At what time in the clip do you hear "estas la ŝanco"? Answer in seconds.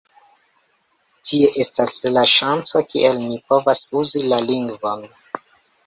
1.65-2.83